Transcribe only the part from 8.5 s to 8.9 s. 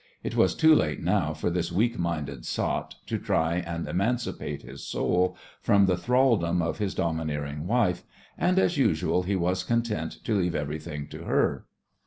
as